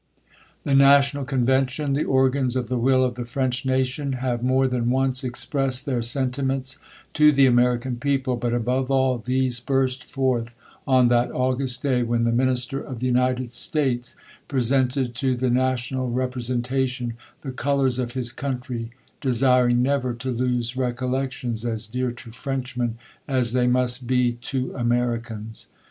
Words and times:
The 0.63 0.73
National 0.73 1.23
Convention, 1.25 1.93
the 1.93 2.05
organs 2.05 2.55
of 2.55 2.69
the 2.69 2.77
will 2.79 3.03
of 3.03 3.13
the 3.13 3.25
French 3.27 3.67
Nation, 3.67 4.13
have 4.13 4.41
more 4.41 4.67
than 4.67 4.89
once 4.89 5.23
expressed 5.23 5.85
their 5.85 6.01
sentiments 6.01 6.79
to 7.13 7.31
the 7.31 7.45
American 7.45 7.97
people; 7.97 8.35
but 8.35 8.51
above 8.51 8.89
all, 8.89 9.19
these 9.19 9.59
burst 9.59 10.09
forth 10.09 10.55
on 10.87 11.09
that 11.09 11.31
august 11.31 11.83
day, 11.83 12.01
when 12.01 12.23
the 12.23 12.31
Minister 12.31 12.81
of 12.81 12.99
the 12.99 13.05
United 13.05 13.51
States 13.51 14.15
presented 14.47 15.13
to 15.13 15.35
the 15.35 15.51
National 15.51 16.09
Repre 16.09 16.41
sentation, 16.49 17.13
the 17.43 17.51
colours 17.51 17.99
of 17.99 18.13
his 18.13 18.31
country, 18.31 18.89
desiring 19.21 19.83
never 19.83 20.15
to 20.15 20.31
lose 20.31 20.75
recollections 20.75 21.63
as 21.63 21.85
dear 21.85 22.09
to 22.09 22.31
Frenchmen 22.31 22.97
as 23.27 23.53
they 23.53 23.67
must 23.67 24.07
be 24.07 24.31
to 24.31 24.73
Americans. 24.73 25.67